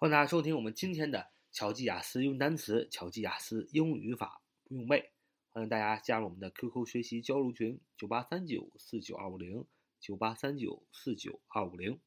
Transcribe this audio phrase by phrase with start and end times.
[0.00, 5.10] 欢迎大家收听我们今天的巧记雅思用单词、巧记雅思英语语法不用背。
[5.50, 9.66] 欢迎大家加入我们的 QQ 学习交流群：九八三九四九二五零
[9.98, 11.98] 九八三九四九二五零。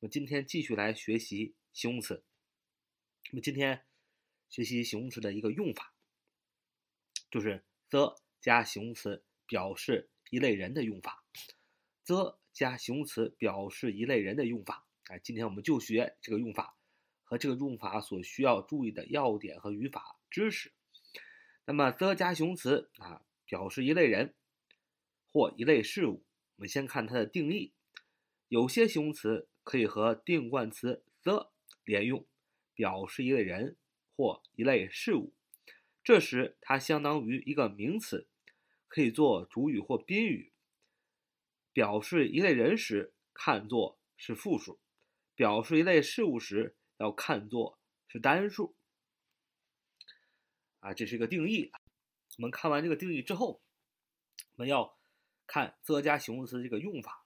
[0.00, 2.22] 我们今天继续来学习形容词。
[3.30, 3.82] 我们今天
[4.50, 5.94] 学习形容词的一个用法，
[7.30, 11.24] 就是 the 加形容词表示一类人的用法。
[12.04, 14.86] the 加形容词表示一类人的用法。
[15.06, 16.74] 哎，今天我们就学这个用法。
[17.28, 20.72] 和这个用法所需要注意的要点和语法知识。
[21.66, 24.34] 那么，the 加形容词啊，表示一类人
[25.30, 26.24] 或一类事物。
[26.56, 27.74] 我们先看它的定义。
[28.48, 31.52] 有些形容词可以和定冠词 the
[31.84, 32.26] 连用，
[32.72, 33.76] 表示一类人
[34.16, 35.34] 或一类事物。
[36.02, 38.26] 这时，它相当于一个名词，
[38.86, 40.54] 可以做主语或宾语。
[41.74, 44.78] 表示一类人时，看作是复数；
[45.34, 48.74] 表示一类事物时，要看作是单数
[50.80, 51.70] 啊，这是一个定义。
[52.36, 53.62] 我们看完这个定义之后，
[54.56, 54.98] 我们要
[55.46, 57.24] 看 the 加形容词这个用法。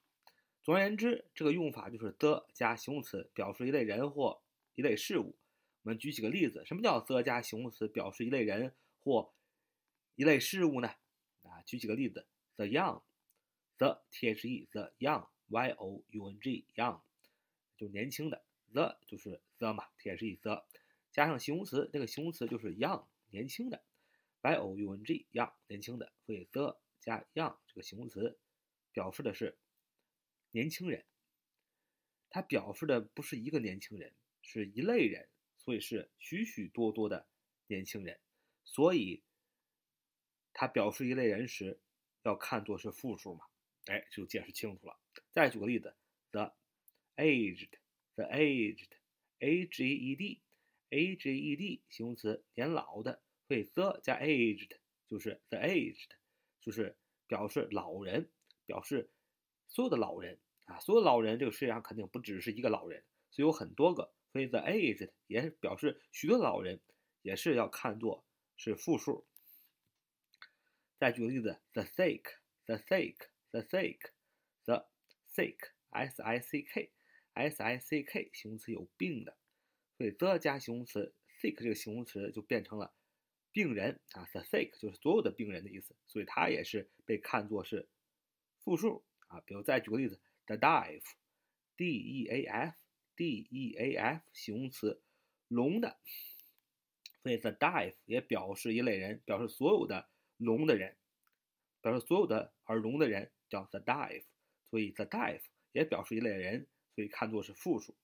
[0.61, 4.43] 总而言之，这个用法就是 the 加形容词表示一类人或
[4.75, 5.37] 一类事物。
[5.81, 9.33] 我们举几个例子，什么叫 the 加形容词表示一类人或
[10.15, 10.87] 一类事物呢？
[11.41, 17.01] 啊，举几个例子：the young，the t h e the young y o u n g young
[17.75, 18.45] 就年轻的。
[18.73, 20.65] the 就是 the 嘛，t h e the
[21.11, 23.81] 加上形容词，这个形容词就是 young 年轻的
[24.41, 28.37] ，y o u n g young 年轻的，所以 the 加 young 这个形容词
[28.91, 29.57] 表示的是
[30.51, 31.05] 年轻人，
[32.29, 37.25] 它表示的不是一个年轻人，是一类人，所以是许许多多的
[37.67, 38.19] 年轻人，
[38.65, 39.23] 所以
[40.51, 41.79] 它表示一类人时
[42.23, 43.45] 要看作是复数嘛，
[43.85, 44.99] 哎，就解释清楚了。
[45.31, 45.95] 再举个例子
[46.31, 46.53] ，the
[47.15, 47.69] aged。
[48.15, 48.89] The aged,
[49.43, 50.39] aged,
[50.89, 54.77] aged 形容词年老的，所以 the 加 aged
[55.07, 56.07] 就是 the aged，
[56.61, 56.95] 就是
[57.27, 58.29] 表示老人，
[58.65, 59.09] 表示
[59.67, 66.79] 所有的老人啊，所有老人这个世界上肯定不只是一个老人，所以有很多个，所以 the aged 也表示许多老人，
[67.21, 68.23] 也是要看作
[68.55, 69.27] 是复数。
[70.97, 72.23] 再举个例子，the sick,
[72.65, 73.17] the sick,
[73.51, 74.11] the sick,
[74.63, 74.87] the
[75.33, 76.93] sick, s i c k。
[77.35, 79.35] sick 形容词有病的，
[79.97, 82.93] 所以 the 加形容词 sick 这个形容词就变成了
[83.51, 87.87] 病人啊，the sick 就是所有的病人的意思，所以它也是被看作是
[88.63, 89.39] 复数啊。
[89.41, 95.01] 比如再举个例子，the deaf，d e a f，d e a f 形容词
[95.47, 95.99] 聋的，
[97.21, 100.97] 所以 the deaf 也表示一类人，表示所有的聋的人，
[101.81, 104.23] 表示所有的耳聋的人叫 the deaf，
[104.69, 106.67] 所以 the deaf 也表示一类人。
[106.95, 107.95] 所以看作是复数，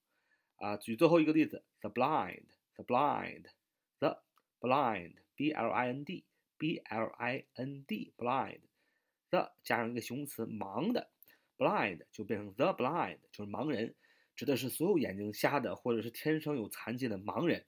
[0.56, 4.22] 啊，举最后一个例子，the blind，the blind，the
[4.60, 11.10] blind，b l i n d，b l i n d，blind，the 加上一个形容词盲的
[11.58, 13.96] ，blind 就变成 the blind，就是盲人，
[14.36, 17.66] 指的是所有眼睛瞎的或者是天生有残疾的盲人，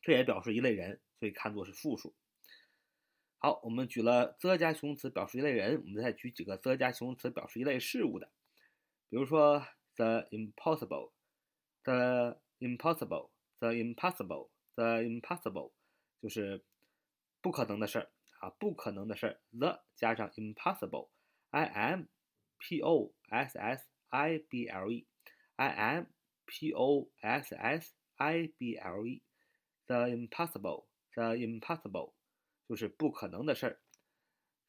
[0.00, 2.14] 这也表示一类人，所以看作是复数。
[3.38, 8.30] 好，我们举了 the 加形容词表示一类人，我们再举几个 the 加形容词表示一类事物的，
[9.08, 9.66] 比如说。
[9.94, 11.12] The impossible,
[11.84, 15.71] the the impossible, the impossible, the impossible，
[16.21, 16.63] 就是
[17.41, 19.41] 不可能的事儿啊，不可能的事儿。
[19.57, 22.05] The 加上 impossible，I M
[22.59, 26.05] P O S S I B L E，I M
[26.45, 32.13] P O S S I B L E，the impossible, the impossible，
[32.67, 33.80] 就是不可能的事儿。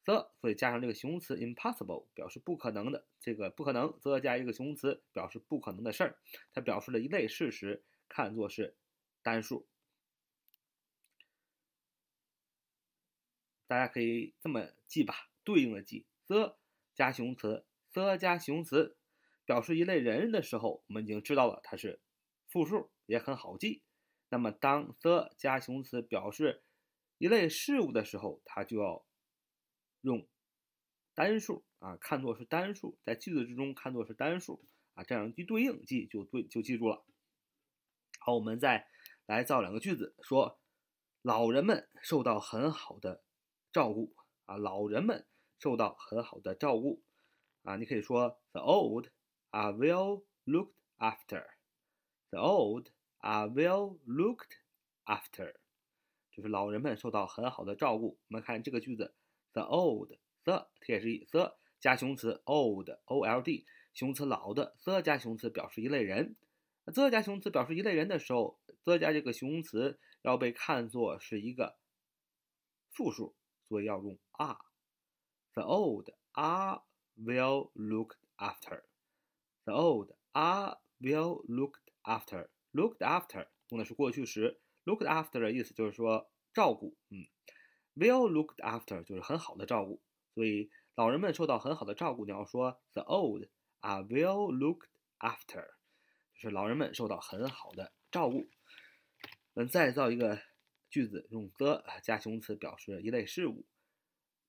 [0.04, 6.18] The 所以加上这个形容词 impossible 表示不可能的，这个不可能 the 加一个形容词表示不可能的事儿，
[6.52, 8.76] 它表示了一类事实，看作是
[9.22, 9.66] 单数。
[13.66, 16.58] 大家可以这么记吧，对应的记 the
[16.94, 18.96] 加形容词 the 加形容词
[19.46, 22.00] 表示一类人的时候，我们已经知道了它是
[22.46, 23.82] 复数，也很好记。
[24.28, 26.62] 那么当 the 加形容词表示
[27.18, 29.04] 一类事物的时候，它就要。
[30.04, 30.28] 用
[31.14, 34.62] 单数啊，看作是单数，在句子之中看作是单数
[34.92, 37.02] 啊，这样一对应记就对就记住了。
[38.18, 38.86] 好，我们再
[39.24, 40.60] 来造两个句子，说
[41.22, 43.24] 老人们受到很好的
[43.72, 44.14] 照顾
[44.44, 45.26] 啊，老人们
[45.58, 47.02] 受到很好的照顾
[47.62, 49.08] 啊，你可以说 The old
[49.48, 52.88] are well looked after，The old
[53.20, 54.58] are well looked
[55.06, 55.54] after，
[56.30, 58.18] 就是老人们受到很好的照顾。
[58.28, 59.14] 我们看这个句子。
[59.54, 66.34] The old, the t h e the 加形容词 old, o l d 形容词老的 the 加形容词表示一类人
[66.84, 71.78] ，the 加形容词表示一类人的时候，the 加这个形容词要被看作是一个
[72.90, 73.34] 复数，
[73.68, 74.58] 所以要用 are。
[75.52, 76.82] The old are
[77.16, 78.82] well looked after.
[79.64, 82.48] The old are well looked after.
[82.72, 87.24] Looked after 用的是过去时，looked after 的意思就是说照顾，嗯
[87.96, 90.00] ，well looked after 就是很好的照顾，
[90.34, 92.24] 所以老人们受到很好的照顾。
[92.24, 93.48] 你要说 the old
[93.80, 94.88] are well looked
[95.18, 95.66] after，
[96.34, 98.46] 就是老人们受到很好的照顾。
[99.54, 100.42] 那，再造一个
[100.90, 103.64] 句子，用 the 加形容词表示一类事物。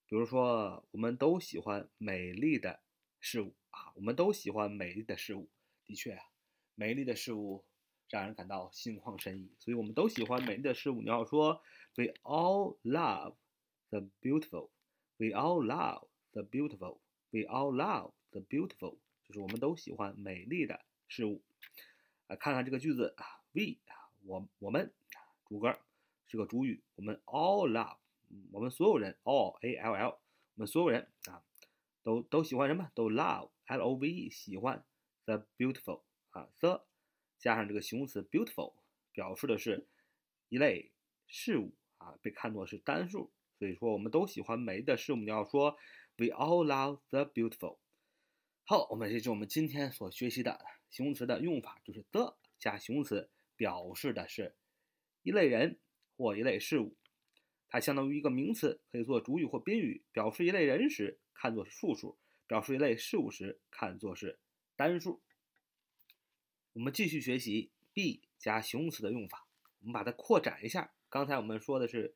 [0.08, 2.80] 比如说，我们都喜欢美丽的
[3.20, 5.50] 事物啊，我们都喜欢美丽的事物。
[5.84, 6.24] 的确啊，
[6.76, 7.64] 美丽的事物
[8.10, 11.02] 让人感到心旷神怡，所以我们都喜欢美丽的事物。
[11.02, 11.62] 你要说
[11.96, 13.36] ，We all love
[13.90, 14.70] the beautiful.
[15.18, 17.00] We all love the beautiful.
[17.32, 18.98] We all love the beautiful.
[19.24, 21.42] 就是我们都喜欢美丽的事物。
[22.28, 24.94] 啊，看看这个句子啊，We 啊我我们
[25.48, 25.80] 主格
[26.28, 27.98] 是个主语，我们 all love。
[28.52, 30.20] 我们所有人，all a l l，我
[30.56, 31.44] 们所有人啊，
[32.04, 32.92] 都都喜欢什么？
[32.96, 34.84] 都 love l o v e，喜欢
[35.26, 36.02] the beautiful
[36.32, 36.86] 啊，the
[37.38, 38.74] 加上这个形容词 beautiful，
[39.12, 39.88] 表示的是
[40.50, 40.92] 一类
[41.28, 43.32] 事物啊，被看作是单数。
[43.58, 45.16] 所以说，我们都喜欢美的事物。
[45.16, 45.78] 你要说
[46.18, 47.78] we all love the beautiful。
[48.66, 50.60] 好，我们这是我们今天所学习的
[50.90, 54.56] 形容词的用法，就是 the 加形容词，表示的是
[55.22, 55.80] 一类人
[56.18, 56.98] 或一类事物。
[57.68, 64.40] 它相当于一个名词，可以做主语或宾语，表示一类人时看作是复数，表示一类事物时看作是
[64.76, 65.22] 单数。
[66.74, 69.48] 我们继续学习 be 加形容词的用法，
[69.80, 70.95] 我们把它扩展一下。
[71.16, 72.14] 刚才我们说的是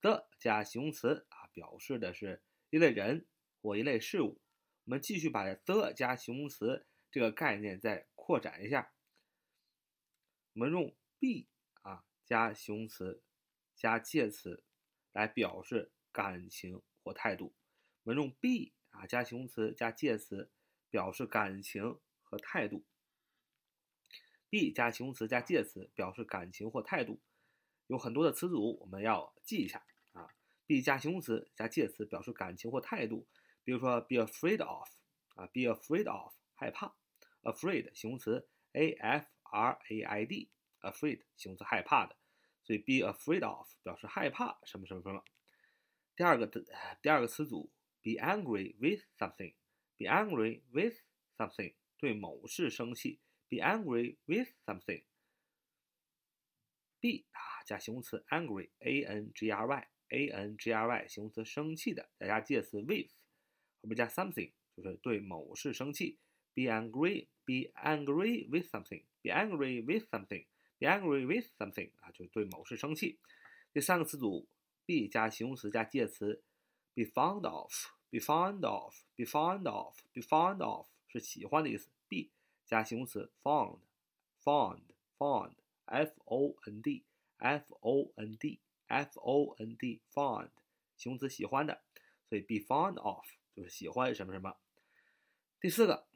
[0.00, 3.26] the 加形容词啊，表示的是一类人
[3.60, 4.40] 或一类事物。
[4.84, 8.94] 我们继续把 the 加形容词这个概念再扩展一下，
[10.54, 11.48] 我们用 be
[11.82, 13.22] 啊加形容词。
[13.76, 14.64] 加介词
[15.12, 17.54] 来表示感情或态度，
[18.04, 20.50] 我们用 be 啊加形容词加介词
[20.88, 22.86] 表示感情和态度。
[24.48, 27.20] be 加形容词加介词表示感情或态度，
[27.88, 30.28] 有很多的词组我们要记一下啊。
[30.66, 33.26] be 加形容词加介词表示感情或态度，
[33.64, 34.88] 比如说 be afraid of
[35.34, 36.94] 啊，be afraid of 害怕
[37.42, 42.16] ，afraid 形容词 a f r a i d，afraid 形容词害怕的。
[42.62, 45.24] 所以 be afraid of 表示害怕什么什么什么。
[46.14, 46.62] 第二个的
[47.00, 50.96] 第二个词组 be angry with something，be angry with
[51.38, 55.04] something 对某事生气，be angry with something。
[57.00, 57.24] be
[57.68, 63.10] 加形容词 angry a n g r y a n g r y 形容词生气的，再加介词 with
[63.82, 66.18] 后面加 something 就是对某事生气
[66.54, 70.46] ，be angry be angry with something，be angry with something。
[70.80, 73.18] Be angry with something 啊，就是对某事生气。
[73.72, 74.48] 第三个词组
[74.86, 76.44] ，be 加形容词加介词
[76.94, 81.90] ，be fond of，be fond of，be fond of，be fond of 是喜欢的意思。
[82.08, 82.30] be
[82.64, 83.80] 加形容词 fond
[84.44, 84.82] fond
[85.18, 85.54] fond
[85.86, 87.04] f o n d
[87.38, 90.50] f o n d，f o n d，fond
[90.96, 91.82] 形容词喜欢的，
[92.28, 93.24] 所以 be fond of
[93.54, 94.56] 就是喜欢什么什么。
[95.60, 96.06] 第四个，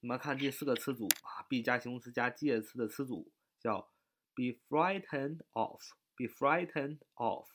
[0.00, 3.32] 我们看第四个词组啊，be 加形容词加介词的词组。
[3.60, 3.92] 叫
[4.34, 7.46] be frightened of，be frightened of，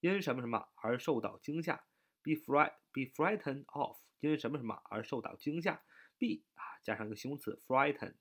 [0.00, 1.86] 因什么什么而受到惊吓。
[2.24, 5.84] be fright be frightened of，因什么什么而受到惊吓。
[6.18, 8.16] be 啊加上一个形容词 frightened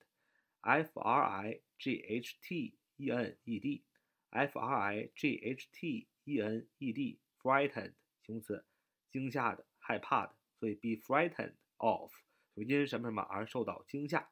[0.59, 3.83] f r i g h t e n e d
[4.30, 8.64] d，f r i g h t e n e d，frightened 形容词，
[9.10, 10.34] 惊吓的、害怕的。
[10.58, 12.12] 所以 be frightened of
[12.54, 14.30] 因什么什么而受到惊吓。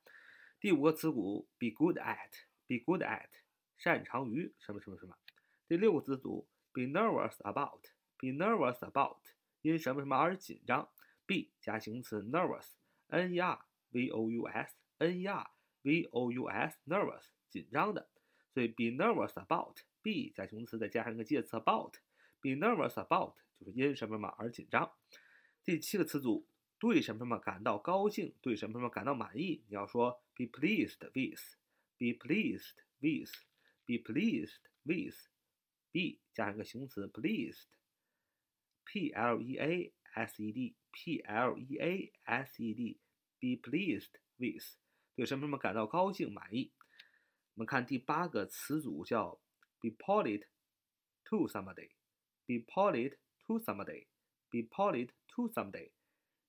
[0.58, 3.28] 第五个词组 be good at。Be good at，
[3.76, 5.14] 擅长于什么什么什么。
[5.68, 9.20] 第六个词组，be nervous about，be nervous about，
[9.60, 10.90] 因什么什么而紧张。
[11.26, 15.50] be 加形容词 nervous，n e r v o u s，n e r
[15.82, 18.08] v o u s，nervous 紧张的。
[18.54, 19.34] 所以 be nervous
[19.98, 24.92] about，be 加形容词再加上一个介词 about，be nervous about 就是因什么什么而紧张。
[25.64, 26.46] 第七个词组，
[26.78, 29.64] 对什么什么感到高兴，对什么什么感到满意。
[29.68, 33.30] 你要说 be pleased with。Be pleased with,
[33.86, 35.14] be pleased with,
[35.92, 42.74] be 加上一个形容词 pleased，p l e a s e d, p l e a s e
[42.74, 42.98] d,
[43.38, 44.76] be pleased with
[45.14, 46.72] 对什么什么感到高兴满意。
[47.54, 49.40] 我们看第八个词组叫
[49.80, 50.46] be polite
[51.24, 51.90] to somebody,
[52.46, 53.16] be polite
[53.46, 54.06] to somebody,
[54.50, 55.90] be polite to somebody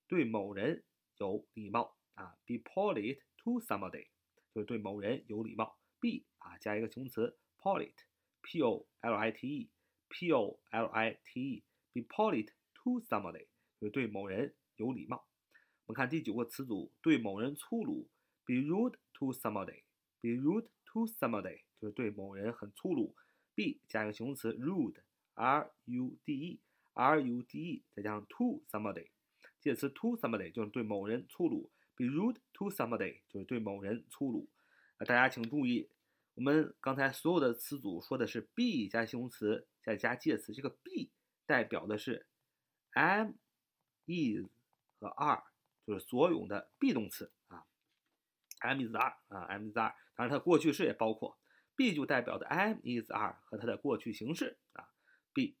[0.08, 0.84] 对某人
[1.18, 4.08] 有礼貌啊，be polite to somebody。
[4.54, 13.00] 就是对某人有礼貌 ，be 啊加一个形容词 polite，p o l i t e，p o l i t e，be polite to
[13.02, 13.46] somebody
[13.78, 15.28] 就是对某人有礼貌。
[15.84, 18.08] 我们看第九个词组，对某人粗鲁，
[18.46, 23.15] be rude to somebody，be rude to somebody 就是对某人很粗鲁
[23.55, 29.07] ，be 加一个形容词 rude，r u d e，r u d e 再加上 to somebody，
[29.59, 34.47] 介词 to somebody 就是对某人粗鲁，be rude to somebody 就是对某人粗鲁。
[34.97, 35.89] 啊，大家请注意，
[36.35, 41.09] 我们刚才所有的词组说的是 be 加形容词再加介词，这个 be
[41.47, 42.27] 代表的是
[42.93, 43.31] am、
[44.05, 44.45] is
[44.99, 45.41] 和 are，
[45.87, 47.65] 就是所有的 be 动词啊
[48.59, 51.39] ，am、is、are 啊，am、is、are，当然它过去式也包括。
[51.81, 54.93] B 就代表的 am、is、are 和它的过去形式啊
[55.33, 55.57] b，。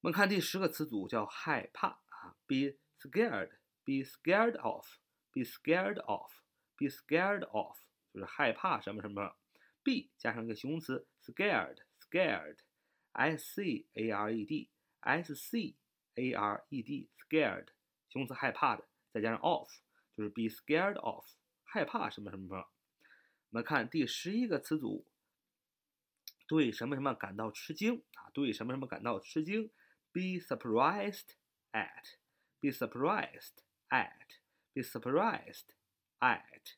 [0.00, 7.76] 我们看第十个词组叫害怕啊，be scared，be scared of，be scared of，be scared of。
[8.10, 9.36] 就是害怕什么什么
[9.82, 15.76] b 加上一个形容词 scared，scared，s c a r e d，s c
[16.14, 17.66] a r e d，scared，
[18.08, 19.68] 形容词害怕的，再加上 of，
[20.16, 21.26] 就是 be scared of，
[21.64, 22.66] 害怕什么什么什么。
[23.50, 25.06] 我们看第十一个词组，
[26.48, 28.30] 对什么什么感到吃惊啊？
[28.32, 29.70] 对什么什么感到吃惊
[30.12, 31.34] ？be surprised
[31.72, 33.58] at，be surprised
[33.90, 35.74] at，be surprised
[36.18, 36.72] at。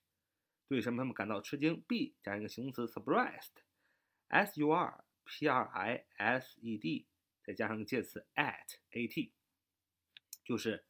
[0.67, 7.07] 对什么什么感到吃惊？be 加一个形容词 surprised，s u r p r i s e d，
[7.45, 9.33] 再加上个介词 at a t，
[10.45, 10.85] 就是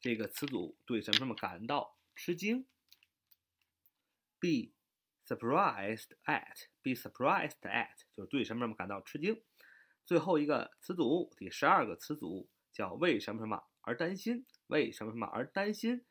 [0.00, 2.66] 这个词组对什么什么感到吃惊。
[4.38, 4.72] be
[5.30, 9.42] surprised at，be surprised at 就是对什么什么感到吃惊。
[10.04, 14.44] 最后一个词组，第十二个词组叫为什么什么而担心？
[14.66, 16.04] 为什么什么而担心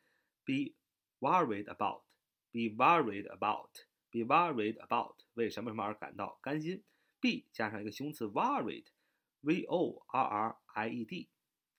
[0.44, 0.74] ？be
[1.18, 2.04] worried about。
[2.52, 6.82] Be worried about, be worried about，为什么什么而感到担心
[7.20, 11.30] ？be 加上一个形容词 worried，v o r r i e d，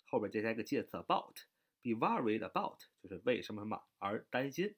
[0.06, 4.74] 后边再加一个介词 about，be worried about 就是为什么什么而担心。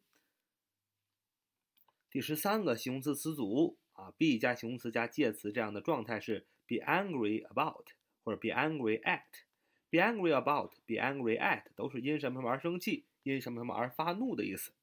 [2.13, 7.87] 第十三个形容词词组啊，be 加形容词加介词这样的状态是 be angry about
[8.23, 14.75] 或者 be angry at，be angry about，be angry at 都是因什么什么而生气，因什么什么而发怒的意思。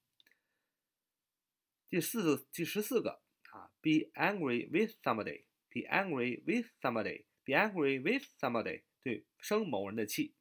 [1.89, 3.23] 第四，第十四个
[3.53, 10.35] 啊，be angry with somebody，be angry with somebody，be angry with somebody，对，生某人的气。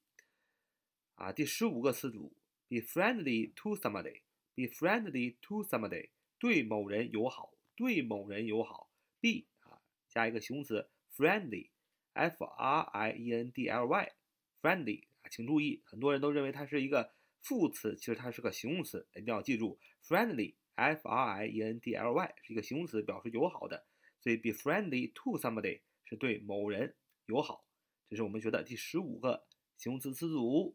[1.13, 2.35] 啊，第十五个词组
[2.67, 8.89] ，be friendly to somebody，be friendly to somebody，对某人友好，对某人友好。
[9.19, 20.55] B 啊，加一个形容词 friendly，f r i e n d l y，friendly 啊，请注意，很多人都认为它是一个副词，其实它是个形容词，一定要记住 friendly。
[20.75, 23.85] F R I E N D L Y 是一个形容词，表示友好的，
[24.21, 27.65] 所以 be friendly to somebody 是对某人友好。
[28.09, 30.73] 这是我们学的第十五个形容词词组。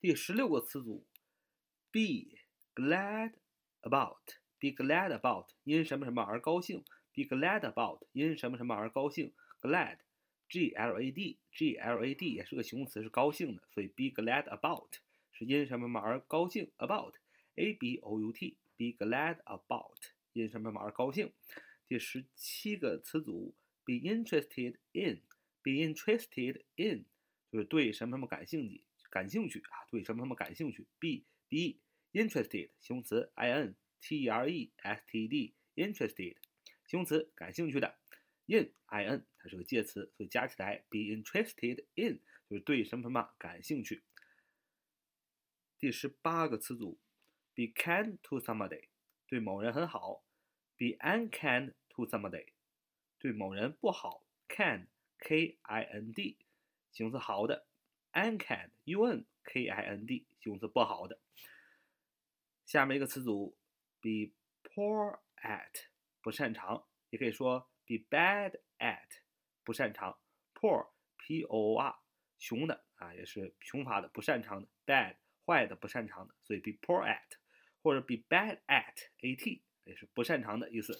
[0.00, 1.06] 第十六个词组
[1.92, 2.36] ，be
[2.74, 3.34] glad
[3.82, 4.18] about
[4.58, 9.32] be glad about 因什么什么而高兴，be glad about 因什么什么而高兴。
[9.60, 14.94] glad，G L A D，G L A D 也是个形容词，是高兴的，所以 be glad about
[15.32, 16.70] 是因什么什么而高兴。
[16.78, 18.56] about，A B O U T。
[18.78, 19.98] Be glad about，
[20.34, 21.32] 因什么什么而高兴。
[21.88, 27.04] 第十七个词组，be interested in，be interested in，
[27.50, 30.86] 就是对什么什么感兴趣，感兴趣啊，对什么什么感兴趣。
[31.00, 31.80] b, b,
[32.12, 36.36] interested 形容词，i n t r e s t d，interested，
[36.86, 37.98] 形容词，感兴趣的。
[38.46, 44.04] in i n，它是个介词，所以加起来，be interested in，就是对什么什么感兴趣。
[45.78, 46.98] 第十八个词组。
[47.54, 48.88] Be kind to somebody，
[49.26, 50.22] 对某人很好。
[50.76, 52.52] Be unkind to somebody，
[53.18, 54.24] 对某人不好。
[54.48, 56.38] Kind，K-I-N-D，
[56.92, 57.66] 形容词好的。
[58.12, 61.20] Unkind，U-N-K-I-N-D，形容词不好的。
[62.64, 63.57] 下面一个词组
[64.01, 65.87] ，be poor at，
[66.21, 69.09] 不擅长，也可以说 be bad at，
[69.63, 70.19] 不擅长。
[70.55, 71.95] Poor，P-O-R，
[72.37, 74.67] 穷的啊，也是穷乏的，不擅长的。
[74.85, 77.37] Bad，坏的，不擅长的，所以 be poor at。
[77.81, 80.93] 或者 be bad at at 也是不擅长的意思。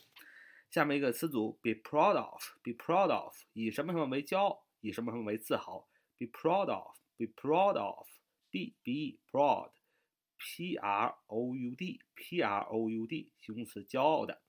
[0.69, 5.87] 下面一个词组 be proud of，be proud of 以什么什么为骄傲，以什么什么为自豪。
[6.17, 9.19] be proud of，be proud of，be be
[10.38, 11.14] Proud,
[12.16, 14.42] proud，形容词骄傲的。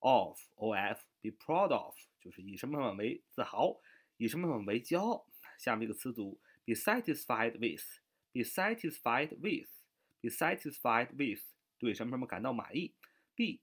[0.00, 3.80] of o f be proud of 就是以什么什么为自豪，
[4.16, 5.26] 以什么什么为骄傲。
[5.58, 11.42] 下面一个词组 be satisfied with，be satisfied with，be satisfied with。
[11.78, 12.94] 对什么什么感到满意
[13.34, 13.60] ，be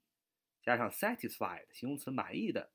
[0.63, 2.72] 加上 satisfied 形容词满意的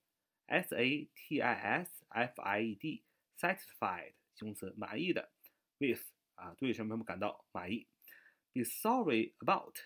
[0.47, 3.02] ，s a t i s f i e d
[3.37, 5.32] satisfied 形容词满意的
[5.78, 6.02] ，with
[6.35, 7.88] 啊对什么什么感到满意
[8.52, 9.76] ，be sorry about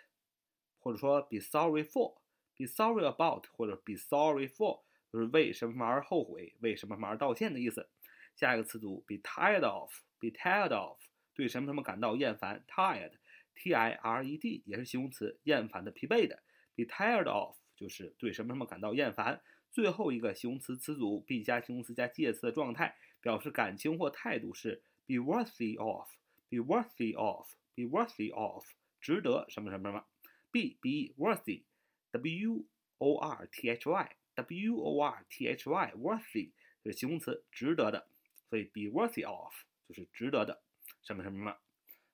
[0.78, 4.82] 或者说 be sorry for，be sorry about 或者 be sorry for
[5.12, 7.88] 就是为什么什么而后悔，为什么什么而道歉的意思。
[8.35, 10.99] 下一个词组 be tired of，be tired of
[11.35, 16.42] 对什么什么感到厌烦，tired，t i r e d 也是形容词，厌烦的、疲惫的。
[16.75, 19.42] be tired of 就是对什么什么感到厌烦。
[19.70, 27.46] 最后一个形容词词组 be 加形容词加介词的状态，表示感情或态度是 be worthy of，be worthy of
[27.76, 28.64] be worthy of
[29.00, 30.04] 值得什么什么什么。
[30.50, 32.66] ，b be worthy，w
[32.99, 36.52] o r t h y，w o r t h y worthy
[36.83, 38.09] 是形容词，值得的。
[38.49, 39.52] 所以 be worthy of
[39.87, 40.62] 就是值得的
[41.02, 41.59] 什么什么什么。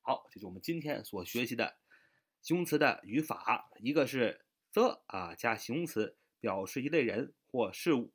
[0.01, 1.79] 好，这是我们今天所学习的
[2.41, 8.13] 形容词的语法，一个是 the 啊加形容词表示一类人或事物。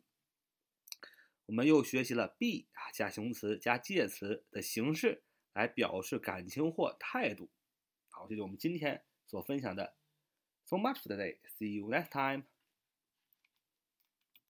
[1.45, 5.23] 我们又学习了 be 啊加形容词加介词的形式
[5.57, 7.49] 来表示感情或态度。
[8.11, 9.95] 好，这就是我们今天所分享的。
[10.65, 11.39] So much for today.
[11.57, 12.43] See you next time.